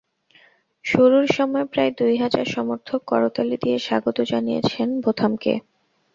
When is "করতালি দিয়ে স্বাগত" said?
3.07-4.17